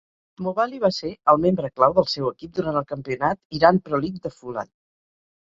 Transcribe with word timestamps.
Mobali 0.43 0.77
va 0.85 0.89
ser 0.95 1.11
el 1.33 1.39
membre 1.43 1.69
clau 1.81 1.93
del 1.99 2.07
seu 2.15 2.31
equip 2.31 2.57
durant 2.57 2.81
el 2.83 2.89
campionat 2.93 3.59
Iran 3.61 3.83
Pro 3.85 4.01
League 4.07 4.25
de 4.27 4.35
Foolad. 4.41 4.73